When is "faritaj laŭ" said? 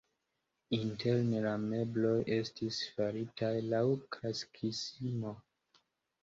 2.95-3.83